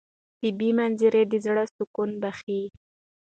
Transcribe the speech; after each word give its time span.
طبیعي 0.39 0.71
منظرې 0.79 1.23
د 1.31 1.33
زړه 1.45 1.63
سکون 1.75 2.09
بښي. 2.21 2.61